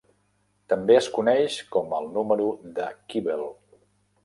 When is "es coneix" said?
0.99-1.59